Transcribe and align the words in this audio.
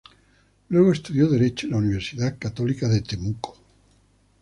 Luego 0.69 0.93
estudió 0.93 1.27
derecho 1.29 1.67
en 1.67 1.73
la 1.73 1.77
Universidad 1.77 2.39
Católica 2.39 2.87
de 2.87 3.01
Temuco. 3.01 3.59